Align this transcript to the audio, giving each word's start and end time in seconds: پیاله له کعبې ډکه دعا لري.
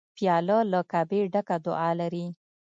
پیاله 0.15 0.57
له 0.71 0.79
کعبې 0.91 1.21
ډکه 1.33 1.55
دعا 1.65 1.89
لري. 1.99 2.25